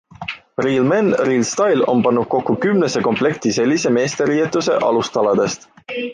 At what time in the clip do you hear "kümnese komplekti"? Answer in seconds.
2.65-3.55